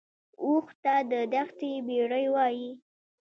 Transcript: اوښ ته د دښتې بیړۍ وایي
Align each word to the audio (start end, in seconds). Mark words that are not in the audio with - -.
اوښ 0.45 0.67
ته 0.83 0.93
د 1.11 1.13
دښتې 1.33 1.71
بیړۍ 1.87 2.25
وایي 2.33 2.69